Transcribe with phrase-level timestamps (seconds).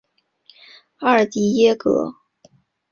[0.97, 2.15] 阿尔迪耶格。